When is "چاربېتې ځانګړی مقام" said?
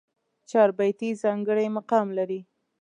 0.49-2.07